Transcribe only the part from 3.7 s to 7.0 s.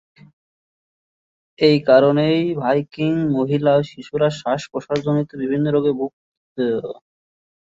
এবং শিশুরা শ্বাস-প্রশ্বাসজনিত বিভিন্ন রোগে ভুগতো।